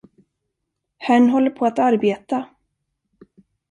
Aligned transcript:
Herrn 0.97 1.29
håller 1.29 1.49
på 1.51 1.65
att 1.65 1.79
arbeta. 1.79 2.47